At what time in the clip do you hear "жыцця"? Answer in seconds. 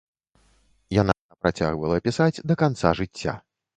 3.03-3.41